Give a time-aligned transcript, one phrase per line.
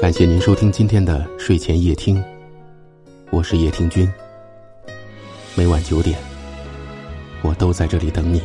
[0.00, 2.24] 感谢您收听今天的睡前夜听，
[3.30, 4.10] 我是叶听君。
[5.54, 6.18] 每晚九点，
[7.42, 8.40] 我都在这里等你。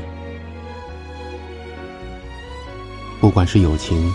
[3.21, 4.13] 不管是友情，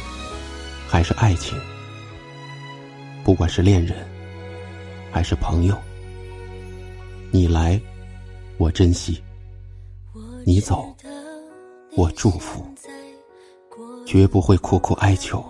[0.86, 1.58] 还是爱情，
[3.24, 3.96] 不管是恋人，
[5.10, 5.74] 还是朋友，
[7.30, 7.80] 你来，
[8.58, 9.14] 我珍惜；
[10.44, 10.94] 你走，
[11.96, 12.62] 我祝福，
[14.04, 15.42] 绝不会苦苦哀求。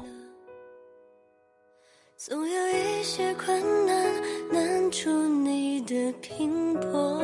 [6.20, 7.22] 拼搏，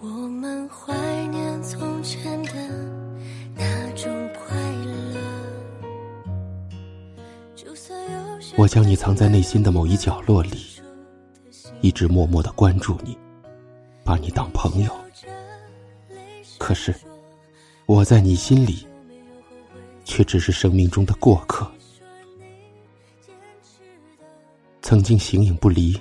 [0.00, 0.94] 我们怀
[1.26, 2.52] 念从前的
[3.54, 5.20] 那种快乐。
[8.56, 10.58] 我将你藏在内心的某一角落里，
[11.80, 13.16] 一直默默的关注你，
[14.04, 14.90] 把你当朋友。
[16.58, 16.94] 可是，
[17.86, 18.86] 我在你心里，
[20.04, 21.66] 却只是生命中的过客。
[24.80, 25.98] 曾经形影不离，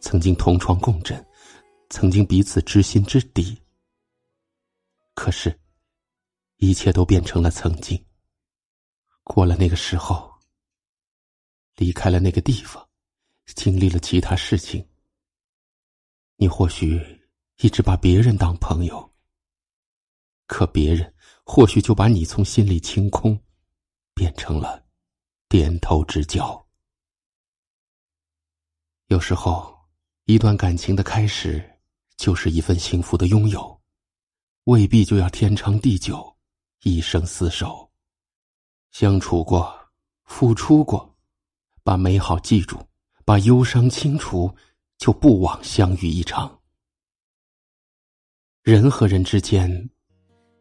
[0.00, 1.24] 曾经同床共枕，
[1.90, 3.60] 曾经彼此知心知底。
[5.14, 5.58] 可是，
[6.56, 8.02] 一切都变成了曾经。
[9.24, 10.32] 过了那个时候，
[11.76, 12.88] 离开了那个地方，
[13.54, 14.88] 经历了其他事情，
[16.36, 16.98] 你或许
[17.58, 19.12] 一直把别人当朋友，
[20.46, 23.38] 可别人或许就把你从心里清空，
[24.14, 24.86] 变成了
[25.48, 26.66] 点头之交。
[29.08, 29.77] 有时候，
[30.28, 31.58] 一段感情的开始，
[32.18, 33.80] 就是一份幸福的拥有，
[34.64, 36.36] 未必就要天长地久，
[36.82, 37.90] 一生厮守。
[38.90, 39.74] 相处过，
[40.26, 41.16] 付出过，
[41.82, 42.78] 把美好记住，
[43.24, 44.54] 把忧伤清除，
[44.98, 46.60] 就不枉相遇一场。
[48.62, 49.88] 人和人之间，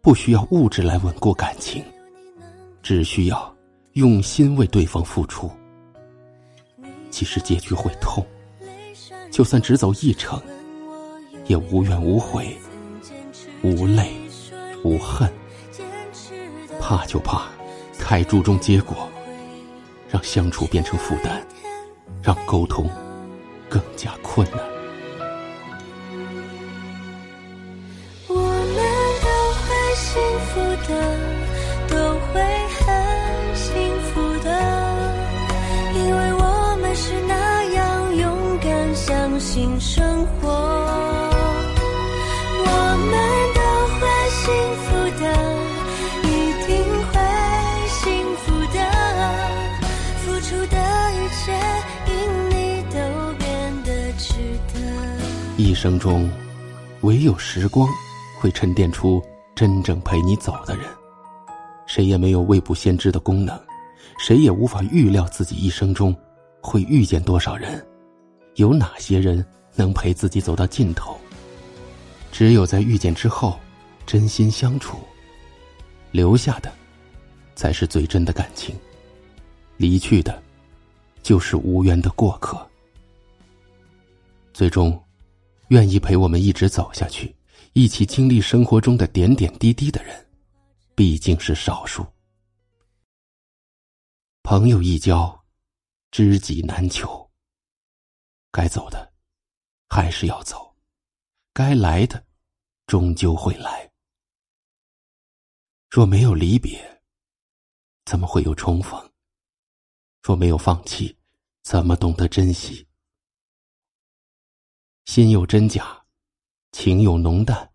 [0.02, 1.84] 不需要物质来稳固感情，
[2.82, 3.54] 只需要
[3.96, 5.52] 用心为对方付出。
[7.10, 8.26] 即使结局会痛。
[9.32, 10.42] 就算只走一程，
[11.46, 12.58] 也无怨无悔，
[13.62, 14.12] 无泪
[14.84, 15.32] 无恨。
[16.80, 17.48] 怕就怕
[18.00, 19.10] 太注重结果，
[20.10, 21.46] 让相处变成负担，
[22.22, 22.90] 让沟通
[23.70, 24.77] 更加困难。
[55.78, 56.28] 生中，
[57.02, 57.88] 唯有时光
[58.40, 59.24] 会沉淀出
[59.56, 60.88] 真正陪你走的人。
[61.86, 63.56] 谁也没有未卜先知的功能，
[64.18, 66.16] 谁也无法预料自己一生中
[66.62, 67.86] 会遇见多少人，
[68.56, 69.46] 有哪些人
[69.76, 71.16] 能陪自己走到尽头。
[72.32, 73.60] 只有在遇见之后，
[74.08, 74.98] 真心相处，
[76.10, 76.74] 留下的
[77.56, 78.76] 才是最真的感情，
[79.78, 80.42] 离去的，
[81.22, 82.68] 就是无缘的过客。
[84.56, 85.00] 最终。
[85.70, 87.36] 愿意陪我们一直走下去，
[87.74, 90.28] 一起经历生活中的点点滴滴的人，
[90.96, 92.06] 毕竟是少数。
[94.44, 95.44] 朋友一交，
[96.10, 97.30] 知己难求。
[98.50, 99.12] 该走的，
[99.90, 100.74] 还是要走；
[101.54, 102.26] 该来的，
[102.86, 103.92] 终究会来。
[105.90, 107.02] 若没有离别，
[108.06, 109.12] 怎么会有重逢？
[110.22, 111.18] 若没有放弃，
[111.64, 112.87] 怎么懂得珍惜？
[115.08, 116.04] 心有真假，
[116.74, 117.68] 情有浓淡。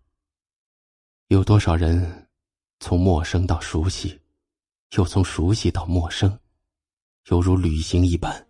[1.28, 2.28] 有多少人
[2.78, 4.20] 从陌生到熟悉，
[4.97, 6.38] 又从熟悉到陌生，
[7.31, 8.47] 犹如旅行一般，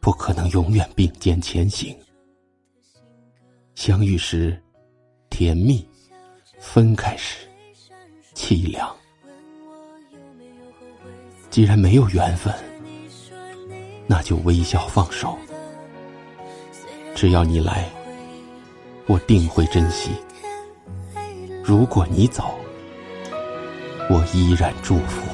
[0.00, 1.96] 不可能永远并肩前行。
[3.76, 4.60] 相遇时
[5.30, 5.88] 甜蜜，
[6.58, 7.48] 分开时
[8.34, 8.94] 凄凉。
[11.50, 12.52] 既然没有缘分，
[14.08, 15.38] 那就微笑放手。
[17.24, 17.88] 只要你来，
[19.06, 20.10] 我定会珍惜；
[21.64, 22.54] 如果你走，
[24.10, 25.33] 我依然祝福。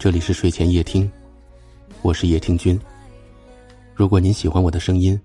[0.00, 1.12] 这里是睡前夜听，
[2.00, 2.80] 我是夜听君。
[3.94, 5.20] 如果您喜欢我的声音，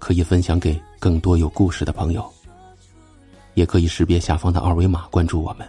[0.00, 2.28] 可以分享给更多有故事的朋友，
[3.54, 5.64] 也可以识别下方的二维码关注我们。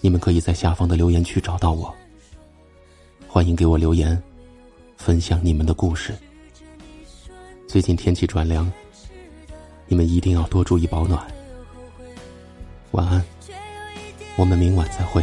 [0.00, 1.94] 你们可以在下方的留言区找到我，
[3.28, 4.20] 欢迎给我留言，
[4.96, 6.12] 分享你们的故事。
[7.68, 8.68] 最近天气转凉，
[9.86, 11.24] 你们一定要多注意保暖。
[12.90, 13.24] 晚安，
[14.34, 15.22] 我们明晚再会。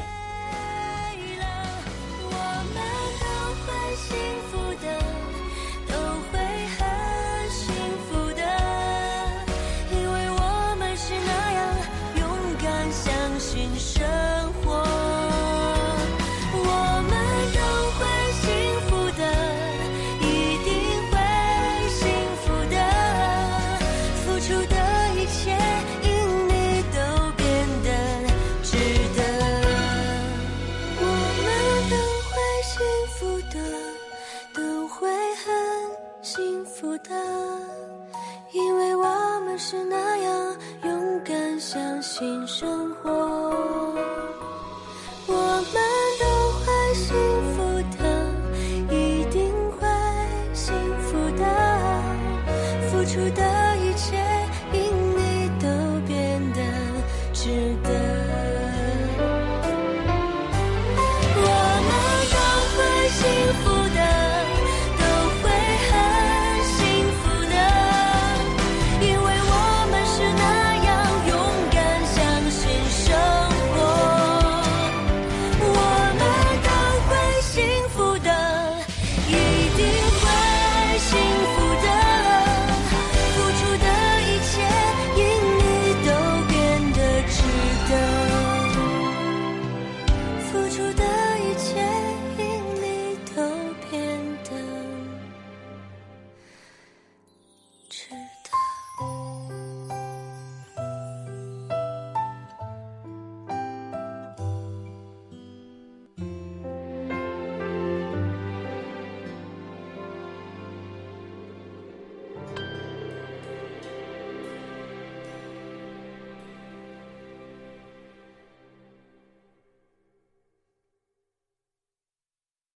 [13.37, 14.14] 心声。